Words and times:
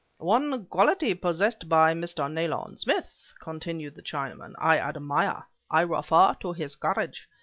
"One 0.17 0.65
quality 0.65 1.13
possessed 1.13 1.69
by 1.69 1.93
Mr. 1.93 2.27
Nayland 2.27 2.79
Smith," 2.79 3.33
resumed 3.45 3.93
the 3.93 4.01
Chinaman, 4.01 4.55
"I 4.57 4.79
admire; 4.79 5.45
I 5.69 5.81
refer 5.81 6.33
to 6.39 6.53
his 6.53 6.75
courage. 6.75 7.27